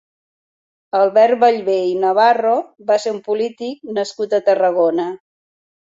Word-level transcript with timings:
Albert 0.99 1.35
Vallvé 1.43 1.75
i 1.89 1.93
Navarro 2.05 2.55
va 2.93 2.99
ser 3.05 3.15
un 3.17 3.19
polític 3.29 3.87
nascut 3.99 4.35
a 4.39 4.45
Tarragona. 4.49 5.11